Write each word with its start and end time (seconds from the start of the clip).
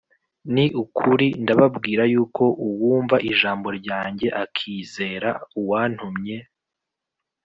ni 0.53 0.65
ukuri 0.83 1.27
ndababwira 1.43 2.03
yuko 2.13 2.43
uwumva 2.67 3.17
ijambo 3.31 3.67
ryanjye 3.79 4.27
akizera 4.43 5.29
uwantumye 5.59 6.37